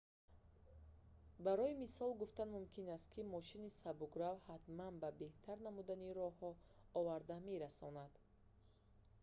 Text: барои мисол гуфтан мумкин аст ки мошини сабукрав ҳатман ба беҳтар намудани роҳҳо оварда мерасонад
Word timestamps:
барои 1.45 1.79
мисол 1.83 2.11
гуфтан 2.21 2.49
мумкин 2.55 2.85
аст 2.95 3.07
ки 3.13 3.21
мошини 3.33 3.69
сабукрав 3.81 4.37
ҳатман 4.51 4.93
ба 5.01 5.09
беҳтар 5.21 5.57
намудани 5.67 6.15
роҳҳо 6.19 6.49
оварда 6.99 7.35
мерасонад 7.49 8.13